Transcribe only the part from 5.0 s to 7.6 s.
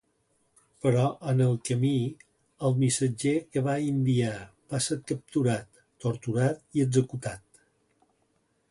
capturat, torturat i executat.